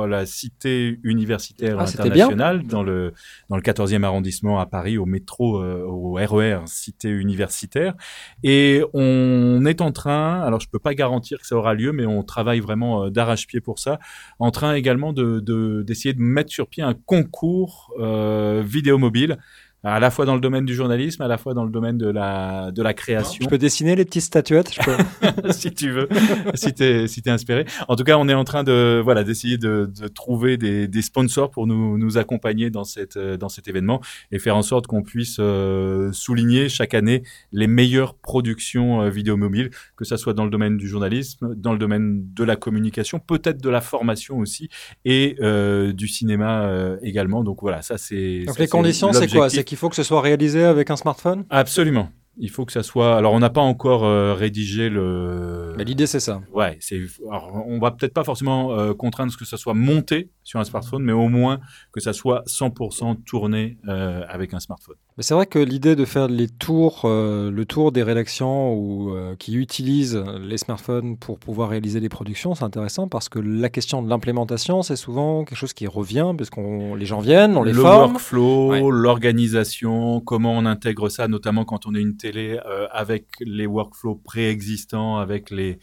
[0.00, 3.12] à la Cité universitaire ah, internationale dans le,
[3.48, 7.94] dans le 14e arrondissement à Paris, au métro, euh, au RER, e cité universitaire.
[8.42, 12.06] Et on est en train, alors je peux pas garantir que ça aura lieu, mais
[12.06, 13.98] on travaille vraiment euh, d'arrache-pied pour ça,
[14.38, 15.40] en train également de
[15.82, 19.38] d'essayer de, mettre sur pied un concours euh, vidéo mobile
[19.84, 22.08] à la fois dans le domaine du journalisme, à la fois dans le domaine de
[22.08, 23.44] la, de la création.
[23.44, 25.52] Je peux dessiner les petites statuettes, je peux...
[25.52, 26.08] si tu veux,
[26.54, 27.66] si t'es si es inspiré.
[27.88, 31.02] En tout cas, on est en train de voilà d'essayer de, de, trouver des, des,
[31.02, 34.00] sponsors pour nous, nous accompagner dans cette dans cet événement
[34.32, 39.36] et faire en sorte qu'on puisse euh, souligner chaque année les meilleures productions euh, vidéo
[39.36, 43.18] mobiles, que ça soit dans le domaine du journalisme, dans le domaine de la communication,
[43.18, 44.68] peut-être de la formation aussi
[45.04, 47.44] et euh, du cinéma euh, également.
[47.44, 48.44] Donc voilà, ça c'est.
[48.46, 49.48] Donc les conditions, c'est quoi?
[49.48, 51.44] C'est il faut que ce soit réalisé avec un smartphone?
[51.50, 52.08] Absolument.
[52.36, 53.16] Il faut que ça soit.
[53.16, 55.74] Alors, on n'a pas encore euh, rédigé le.
[55.76, 56.40] Mais l'idée, c'est ça.
[56.52, 57.00] Ouais, c'est.
[57.30, 61.02] Alors, on va peut-être pas forcément euh, contraindre que ça soit monté sur un smartphone,
[61.02, 61.60] mais au moins
[61.92, 64.96] que ça soit 100% tourné euh, avec un smartphone.
[65.16, 69.14] Mais c'est vrai que l'idée de faire les tours, euh, le tour des rédactions ou
[69.38, 74.02] qui utilisent les smartphones pour pouvoir réaliser des productions, c'est intéressant parce que la question
[74.02, 77.72] de l'implémentation, c'est souvent quelque chose qui revient parce qu'on les gens viennent, on les
[77.72, 78.12] le forme.
[78.32, 83.66] Le workflow, l'organisation, comment on intègre ça, notamment quand on est une euh, avec les
[83.66, 85.78] workflows préexistants, avec les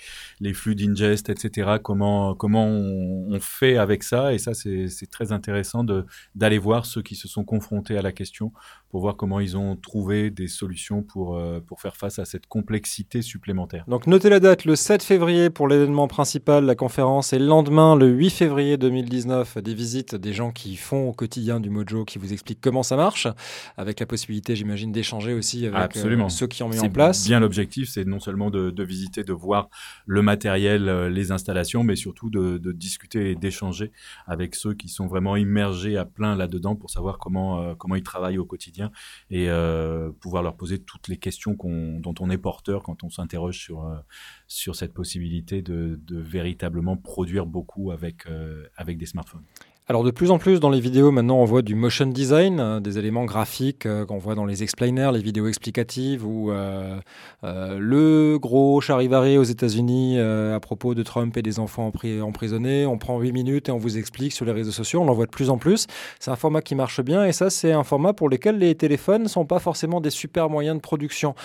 [0.54, 1.78] flux d'ingest, etc.
[1.82, 5.84] Comment on, on, fait avec ça et ça c'est très intéressant
[6.36, 8.52] d'aller voir ceux qui se sont confrontés à la question
[8.92, 12.46] pour voir comment ils ont trouvé des solutions pour, euh, pour faire face à cette
[12.46, 13.86] complexité supplémentaire.
[13.88, 17.96] Donc notez la date, le 7 février pour l'événement principal, la conférence, et le lendemain,
[17.96, 22.20] le 8 février 2019, des visites des gens qui font au quotidien du Mojo, qui
[22.20, 23.28] vous expliquent comment ça marche,
[23.78, 27.26] avec la possibilité, j'imagine, d'échanger aussi avec euh, ceux qui ont mis en place.
[27.26, 29.70] bien l'objectif, c'est non seulement de, de, visiter, de voir
[30.06, 33.94] le matériel, euh, les installations, mais surtout de, de discuter et d'échanger
[34.28, 38.38] avec ceux qui sont vraiment immergés à plein là-dedans pour savoir comment, comment ils travaillent
[38.38, 38.81] au quotidien
[39.30, 43.58] et euh, pouvoir leur poser toutes les questions dont on est porteur quand on s'interroge
[43.58, 43.98] sur, euh,
[44.48, 49.44] sur cette possibilité de, véritablement produire beaucoup avec, euh, avec des smartphones.
[49.92, 52.80] Alors de plus en plus dans les vidéos maintenant on voit du motion design, euh,
[52.80, 56.98] des éléments graphiques euh, qu'on voit dans les explainers, les vidéos explicatives ou euh,
[57.44, 62.86] le gros charivari aux États-Unis à propos de Trump et des enfants emprisonnés.
[62.86, 65.02] On prend 8 minutes et on vous explique sur les réseaux sociaux.
[65.02, 65.88] On l'en voit de plus en plus.
[66.20, 69.24] C'est un format qui marche bien et ça c'est un format pour lequel les téléphones
[69.24, 71.36] ne sont pas forcément des super moyens de production.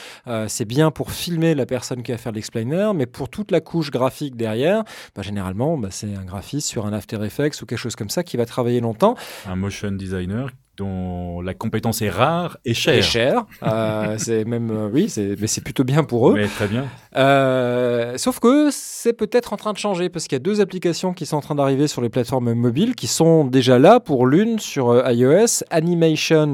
[0.47, 3.91] c'est bien pour filmer la personne qui va faire l'explainer, mais pour toute la couche
[3.91, 4.85] graphique derrière,
[5.17, 8.23] bah, généralement bah, c'est un graphiste sur un After Effects ou quelque chose comme ça
[8.23, 9.16] qui va travailler longtemps.
[9.49, 12.94] Un motion designer dont la compétence est rare et chère.
[12.94, 13.46] Et chère.
[13.62, 16.35] Euh, c'est même, euh, oui, mais c'est plutôt bien pour eux.
[16.35, 16.85] Oui, très bien.
[17.16, 21.12] Euh, sauf que c'est peut-être en train de changer parce qu'il y a deux applications
[21.12, 24.59] qui sont en train d'arriver sur les plateformes mobiles qui sont déjà là pour l'une
[24.59, 26.53] sur iOS, Animation,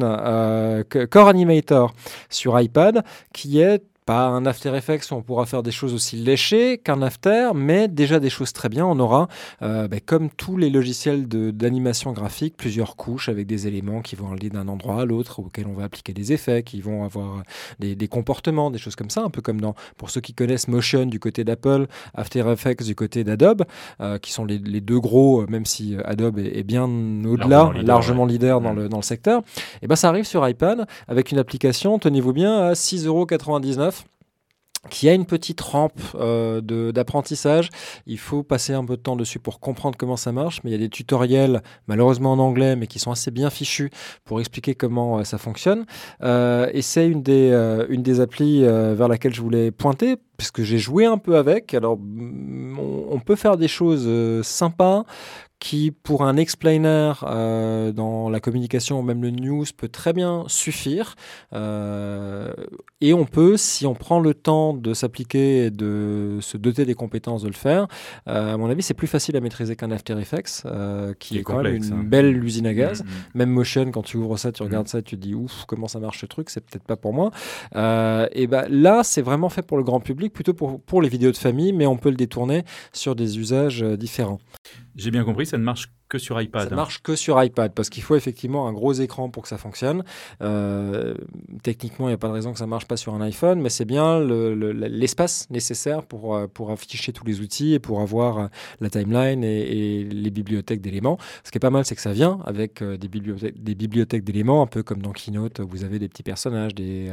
[1.10, 1.94] Core Animator
[2.30, 6.16] sur iPad, qui est pas un After Effects où on pourra faire des choses aussi
[6.16, 8.84] léchées qu'un After, mais déjà des choses très bien.
[8.84, 9.28] On aura,
[9.62, 14.32] euh, bah, comme tous les logiciels d'animation graphique, plusieurs couches avec des éléments qui vont
[14.32, 17.42] aller d'un endroit à l'autre, auxquels on va appliquer des effets, qui vont avoir
[17.78, 21.06] des, comportements, des choses comme ça, un peu comme dans, pour ceux qui connaissent Motion
[21.06, 23.64] du côté d'Apple, After Effects du côté d'Adobe,
[24.00, 28.72] euh, qui sont les, deux gros, même si Adobe est, bien au-delà, largement leader, dans,
[28.72, 29.42] le, dans le secteur.
[29.82, 33.91] Et ben ça arrive sur iPad avec une application, tenez-vous bien, à 6,99€
[34.90, 36.60] qui a une petite rampe euh,
[36.92, 37.68] d'apprentissage.
[38.06, 40.72] Il faut passer un peu de temps dessus pour comprendre comment ça marche, mais il
[40.72, 43.90] y a des tutoriels, malheureusement en anglais, mais qui sont assez bien fichus
[44.24, 45.86] pour expliquer comment euh, ça fonctionne.
[46.22, 47.52] Euh, et c'est une, des
[47.88, 51.74] une des applis vers laquelle je voulais pointer, puisque j'ai joué un peu avec.
[51.74, 54.08] Alors, on peut faire des choses
[54.42, 55.04] sympas
[55.62, 60.42] qui, pour un explainer euh, dans la communication ou même le news, peut très bien
[60.48, 61.14] suffire.
[61.52, 62.52] Euh,
[63.00, 66.94] et on peut, si on prend le temps de s'appliquer et de se doter des
[66.94, 67.86] compétences de le faire,
[68.26, 70.64] euh, à mon avis, c'est plus facile à maîtriser qu'un After Effects,
[71.20, 72.04] qui est, quand même une hein.
[72.04, 73.04] belle usine à gaz.
[73.04, 73.10] Mm, mm.
[73.36, 74.90] Même Motion, quand tu ouvres ça, tu regardes mm.
[74.90, 77.30] ça, tu te dis ouf, comment ça marche ce truc, c'est peut-être pas pour moi.
[77.72, 81.30] et ben là, c'est vraiment fait pour le grand public, plutôt pour, pour les vidéos
[81.30, 84.40] de famille, mais on peut le détourner sur des usages différents.
[84.94, 86.68] J'ai bien compris, ça ne marche que sur iPad.
[86.68, 89.56] Ça marche que sur iPad parce qu'il faut effectivement un gros écran pour que ça
[89.56, 90.04] fonctionne.
[90.42, 91.14] Euh,
[91.62, 93.70] techniquement, il n'y a pas de raison que ça marche pas sur un iPhone, mais
[93.70, 98.46] c'est bien l'espace nécessaire pour, euh, pour afficher tous les outils et pour avoir euh,
[98.80, 101.16] la timeline et, les bibliothèques d'éléments.
[101.44, 104.62] Ce qui est pas mal, c'est que ça vient avec des bibliothèques, des bibliothèques d'éléments,
[104.62, 107.10] un peu comme dans Keynote, vous avez des petits personnages, des,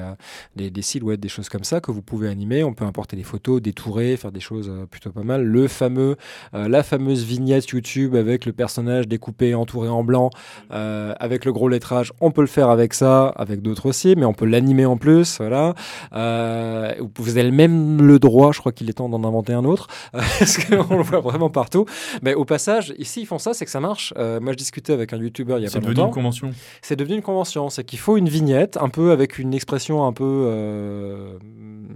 [0.56, 2.64] des, silhouettes, des choses comme ça que vous pouvez animer.
[2.64, 5.44] On peut importer des photos, détourer, faire des choses plutôt pas mal.
[5.44, 6.18] Le fameux,
[6.54, 10.30] la fameuse vignette YouTube avec le personnage découpé, entouré en blanc,
[10.72, 12.12] euh, avec le gros lettrage.
[12.22, 15.38] On peut le faire avec ça, avec d'autres aussi, mais on peut l'animer en plus.
[15.40, 15.74] Voilà.
[16.14, 19.88] Euh, vous avez même le droit, je crois qu'il est temps d'en inventer un autre,
[20.12, 21.86] parce qu'on le voit vraiment partout.
[22.22, 24.14] Mais au passage, ici, ils font ça, c'est que ça marche.
[24.18, 25.82] Euh, moi, je discutais avec un YouTuber il y a pas longtemps.
[25.82, 26.52] C'est devenu une convention.
[26.82, 27.70] C'est devenu une convention.
[27.70, 30.50] C'est qu'il faut une vignette, un peu avec une expression un peu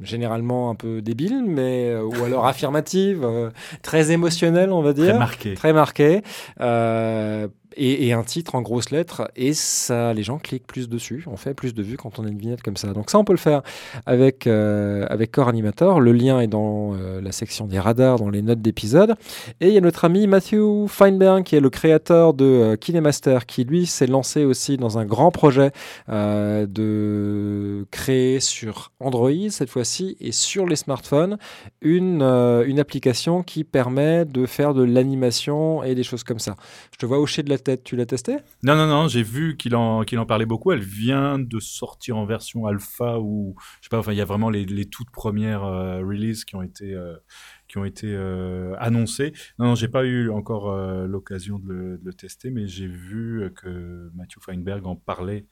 [0.02, 3.28] généralement un peu débile, mais ou alors affirmative,
[3.82, 5.10] très émotionnelle, on va dire.
[5.10, 5.54] Très marquée.
[5.54, 6.22] Très marquée.
[6.62, 11.24] Euh, äh, et, un titre en grosses lettres et ça les gens cliquent plus dessus
[11.28, 12.94] on fait plus de vues quand on a une vignette comme ça.
[12.94, 13.62] Donc ça on peut le faire
[14.06, 18.30] avec euh, avec Core Animator le lien est dans euh, la section des radars dans
[18.30, 19.16] les notes d'épisode.
[19.62, 23.40] Et il y a notre ami Matthew Feinberg qui est le créateur de euh, KineMaster
[23.48, 25.72] qui lui s'est lancé aussi dans un grand projet
[26.08, 31.38] de créer sur Android cette fois-ci et sur les smartphones
[31.82, 36.56] une une application qui permet de faire de l'animation et des choses comme ça.
[36.92, 38.38] Je te vois hocher de la tu l'as testé?
[38.64, 40.72] Non, non, non, j'ai vu qu'il en, qu'il en parlait beaucoup.
[40.72, 44.26] Elle vient de sortir en version alpha ou, je sais pas, enfin, il y a
[44.26, 47.16] vraiment les, toutes premières euh, releases qui ont été, euh,
[47.68, 49.34] qui ont été euh, annoncées.
[49.60, 50.76] Non, non, j'ai pas eu encore
[51.08, 55.46] l'occasion de le, tester, mais j'ai vu que Matthew Feinberg en parlait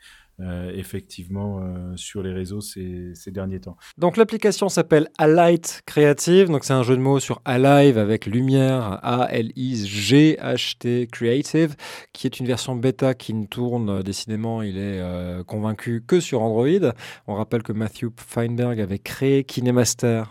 [0.43, 3.77] euh, effectivement euh, sur les réseaux ces, derniers temps.
[3.99, 8.99] Donc l'application s'appelle Alight Creative, donc c'est un jeu de mots sur Alive avec lumière,
[9.03, 11.75] A-L-I-G-H-T Creative,
[12.11, 15.01] qui est une version bêta qui ne tourne euh, décidément, il est
[15.45, 16.91] convaincu que sur Android.
[17.27, 20.23] On rappelle que Matthew Feinberg avait créé KineMaster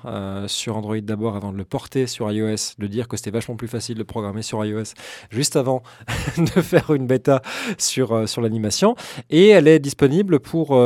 [0.46, 3.68] sur Android d'abord avant de le porter sur iOS, de dire que c'était vachement plus
[3.68, 4.94] facile de programmer sur iOS
[5.30, 5.82] juste avant
[6.36, 7.42] de faire une bêta
[7.78, 8.96] sur, sur l'animation.
[9.28, 9.99] Et elle est disponible
[10.38, 10.80] pour,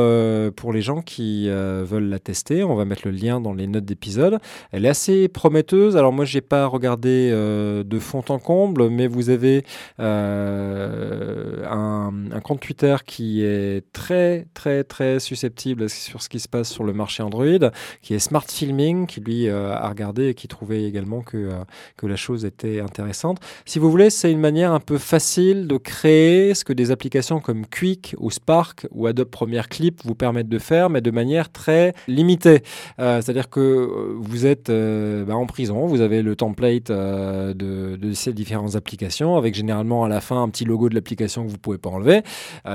[0.55, 2.63] pour les gens qui veulent la tester.
[2.63, 4.39] On va mettre le lien dans les notes d'épisode.
[4.71, 5.97] Elle est assez prometteuse.
[5.97, 9.63] Alors moi, j'ai pas regardé de fond en comble, mais vous avez
[9.99, 16.69] un, un, compte Twitter qui est très, très, très susceptible sur ce qui se passe
[16.69, 17.69] sur le marché Android,
[18.01, 21.49] qui est Smart Filming, qui lui a regardé et qui trouvait également que,
[21.97, 23.39] que la chose était intéressante.
[23.65, 27.39] Si vous voulez, c'est une manière un peu facile de créer ce que des applications
[27.39, 31.51] comme Quick ou Spark ou Adobe Premiere Clip vous permettent de faire, mais de manière
[31.51, 32.61] très limitée.
[32.99, 37.97] Euh, c'est-à-dire que euh, vous êtes euh, bah, en prison, vous avez le template de,
[38.13, 41.57] ces différentes applications, avec généralement à la fin un petit logo de l'application que vous
[41.57, 42.21] pouvez pas enlever.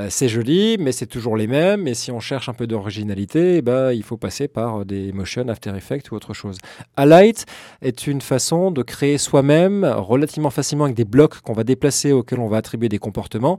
[0.08, 1.86] c'est joli, mais c'est toujours les mêmes.
[1.88, 5.72] Et si on cherche un peu d'originalité, ben, il faut passer par des motion, After
[5.76, 6.58] Effects ou autre chose.
[6.96, 7.46] Alight
[7.82, 12.40] est une façon de créer soi-même relativement facilement avec des blocs qu'on va déplacer auxquels
[12.40, 13.58] on va attribuer des comportements,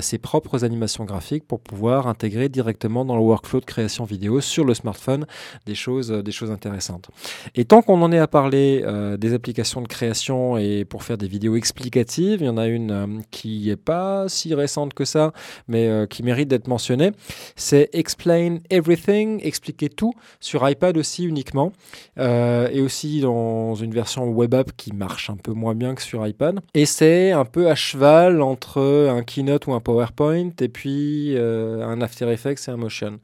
[0.00, 4.64] ses propres animations graphiques pour pouvoir intégrer directement dans le workflow de création vidéo sur
[4.64, 5.26] le smartphone
[5.66, 7.10] des choses, euh, des choses intéressantes.
[7.54, 11.18] Et tant qu'on en est à parler euh, des applications de création et pour faire
[11.18, 15.32] des vidéos explicatives, il y en a une qui n'est pas si récente que ça,
[15.68, 17.12] mais qui mérite d'être mentionnée.
[17.56, 21.72] C'est Explain Everything, expliquer tout sur iPad aussi uniquement,
[22.18, 26.26] et aussi dans une version web app qui marche un peu moins bien que sur
[26.26, 26.60] iPad.
[26.74, 31.83] Et c'est un peu à cheval entre un Keynote ou un PowerPoint et puis euh,
[31.86, 33.20] un After Effects et un Motion.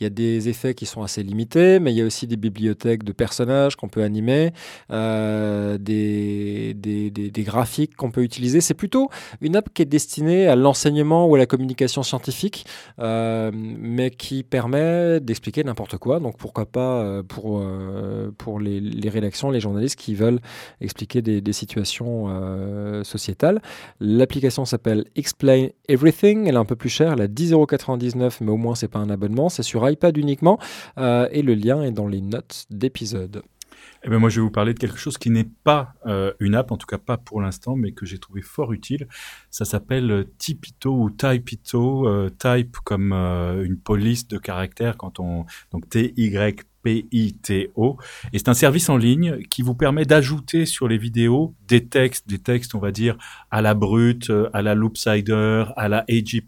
[0.00, 2.36] Il y a des effets qui sont assez limités, mais il y a aussi des
[2.36, 4.52] bibliothèques de personnages qu'on peut animer,
[4.90, 8.62] euh, des, des, graphiques qu'on peut utiliser.
[8.62, 9.10] C'est plutôt
[9.42, 12.64] une app qui est destinée à l'enseignement ou à la communication scientifique,
[12.98, 16.18] euh, mais qui permet d'expliquer n'importe quoi.
[16.18, 17.62] Donc pourquoi pas euh, pour,
[18.38, 20.40] pour les, rédactions, les journalistes qui veulent
[20.80, 23.60] expliquer des, des situations sociétales.
[24.00, 26.46] L'application s'appelle Explain Everything.
[26.46, 29.10] Elle est un peu plus chère, elle a 10,99€, mais au moins c'est pas un
[29.10, 29.50] abonnement.
[29.50, 30.58] C'est sur iPad uniquement.
[30.98, 33.42] Euh, et le lien est dans les notes d'épisode.
[34.04, 36.54] Eh ben moi, je vais vous parler de quelque chose qui n'est pas euh, une
[36.54, 39.08] app, en tout cas pas pour l'instant, mais que j'ai trouvé fort utile.
[39.50, 42.28] Ça s'appelle euh, Tipito ou Typito.
[42.38, 47.98] type comme une police de caractère quand on donc T Y PITO.
[48.32, 52.28] Et c'est un service en ligne qui vous permet d'ajouter sur les vidéos des textes,
[52.28, 53.16] des textes, on va dire,
[53.50, 56.42] à la brute, à la loopsider, à la AG+,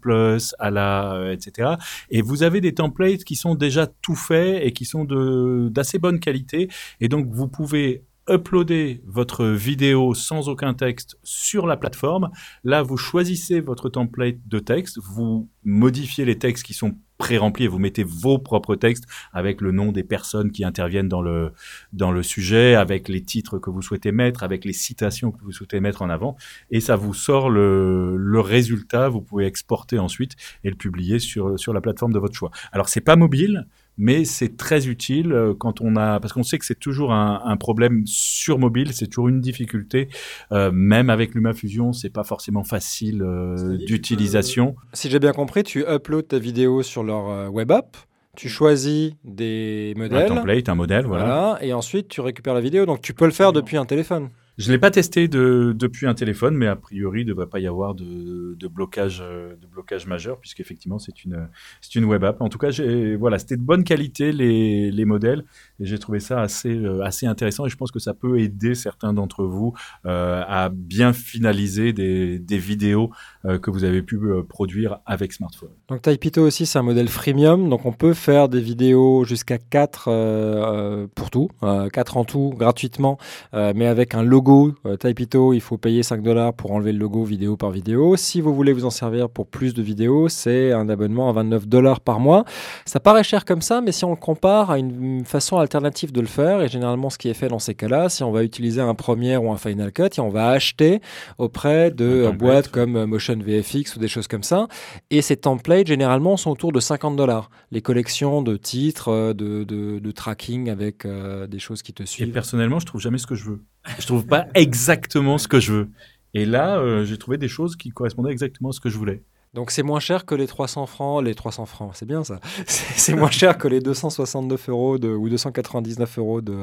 [0.59, 1.75] à la, euh, etc.
[2.09, 5.99] Et vous avez des templates qui sont déjà tout faits et qui sont de, d'assez
[5.99, 6.69] bonne qualité.
[6.99, 12.29] Et donc, vous pouvez uploader votre vidéo sans aucun texte sur la plateforme.
[12.63, 17.67] Là, vous choisissez votre template de texte, vous modifiez les textes qui sont pré-remplis et
[17.67, 21.53] vous mettez vos propres textes avec le nom des personnes qui interviennent dans le,
[21.93, 25.51] dans le sujet, avec les titres que vous souhaitez mettre, avec les citations que vous
[25.51, 26.35] souhaitez mettre en avant.
[26.69, 29.09] Et ça vous sort le, le résultat.
[29.09, 32.51] Vous pouvez exporter ensuite et le publier sur, sur la plateforme de votre choix.
[32.71, 36.57] Alors, c'est pas mobile, mais c'est très utile euh, quand on a parce qu'on sait
[36.57, 40.09] que c'est toujours un, un, problème sur mobile, c'est toujours une difficulté.
[40.51, 44.75] Euh, même avec LumaFusion, c'est pas forcément facile euh, d'utilisation.
[44.93, 47.97] si j'ai bien compris, tu uploads ta vidéo sur leur web app.
[48.35, 50.31] Tu choisis des modèles.
[50.31, 51.23] Un template, un modèle, voilà.
[51.23, 51.57] voilà.
[51.61, 52.87] Et ensuite, tu récupères la vidéo.
[52.87, 54.29] Donc, tu peux le faire depuis un téléphone.
[54.57, 57.59] Je l'ai pas testé de, depuis un téléphone, mais a priori, il ne devrait pas
[57.59, 61.47] y avoir de, de blocage, euh, de blocage majeur, puisqu'effectivement, c'est une,
[61.95, 62.39] une web app.
[62.39, 62.69] En tout cas,
[63.17, 65.43] voilà, c'était de bonne qualité les, les modèles,
[65.79, 68.75] et j'ai trouvé ça assez, euh, assez intéressant, et je pense que ça peut aider
[68.75, 69.73] certains d'entre vous
[70.05, 73.09] euh, à bien finaliser des, vidéos
[73.43, 75.71] que vous avez pu produire avec smartphone.
[75.87, 81.07] Donc Taipito aussi, c'est un modèle freemium, donc on peut faire des vidéos jusqu'à 4
[81.15, 81.49] pour tout,
[81.91, 83.17] 4 en tout gratuitement,
[83.51, 86.99] mais avec un logo logo euh, Taipito, il faut payer 5 dollars pour enlever le
[86.99, 88.17] logo vidéo par vidéo.
[88.17, 91.65] Si vous voulez vous en servir pour plus de vidéos, c'est un abonnement à 29
[91.67, 92.43] dollars par mois.
[92.85, 96.19] Ça paraît cher comme ça, mais si on le compare à une façon alternative de
[96.19, 98.81] le faire, et généralement ce qui est fait dans ces cas-là, si on va utiliser
[98.81, 100.99] un Premiere ou un Final Cut, et on va acheter
[101.37, 104.67] auprès de boîtes comme Motion VFX ou des choses comme ça.
[105.09, 107.49] Et ces templates, généralement, sont autour de 50 dollars.
[107.71, 112.27] Les collections de titres, euh, de, de, tracking avec euh, des choses qui te suivent.
[112.27, 113.61] Et personnellement, je trouve jamais ce que je veux.
[113.99, 115.89] Je trouve pas exactement ce que je veux.
[116.33, 119.23] Et là, euh, j'ai trouvé des choses qui correspondaient exactement à ce que je voulais.
[119.53, 122.39] Donc c'est moins cher que les 300 francs, les 300 francs, c'est bien ça.
[122.65, 126.57] C'est moins cher que les 269 euros de, ou 299 euros de,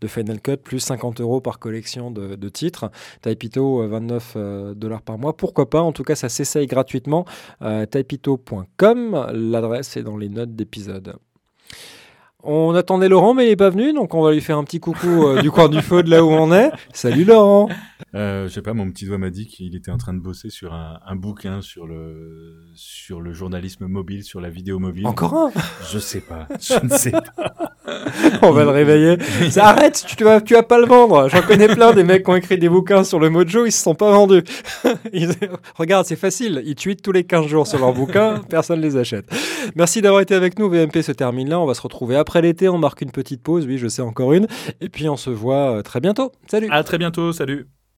[0.00, 2.90] de Final Cut, plus 50 euros par collection de, de titres.
[3.22, 5.36] Taipito, 29 euh, euh, dollars par mois.
[5.36, 5.80] Pourquoi pas?
[5.80, 7.24] En tout cas, ça s'essaye gratuitement.
[7.62, 11.14] Euh, taipito.com, l'adresse est dans les notes d'épisode.
[12.48, 14.78] On attendait Laurent, mais il n'est pas venu, donc on va lui faire un petit
[14.78, 16.70] coucou euh, du coin du feu de là où on est.
[16.92, 17.68] Salut Laurent
[18.14, 20.48] euh, Je sais pas, mon petit doigt m'a dit qu'il était en train de bosser
[20.48, 25.08] sur un, un, bouquin sur le, sur le journalisme mobile, sur la vidéo mobile.
[25.08, 25.50] Encore un?
[25.90, 27.76] Je sais pas, je ne sais pas.
[28.42, 29.16] on va le réveiller.
[29.50, 31.28] Ça, arrête, tu, vas, tu vas pas le vendre.
[31.28, 33.82] J'en connais plein des mecs qui ont écrit des bouquins sur le Mojo, ils se
[33.82, 34.44] sont pas vendus.
[35.74, 39.26] Regarde, c'est facile, ils tweetent tous les 15 jours sur leurs bouquins, personne les achète.
[39.74, 42.68] Merci d'avoir été avec nous, VMP se termine là, on va se retrouver après l'été,
[42.68, 44.46] on marque une petite pause, oui je sais encore une,
[44.80, 46.32] et puis on se voit euh, très bientôt.
[46.48, 46.68] Salut.
[46.70, 47.68] À très bientôt, salut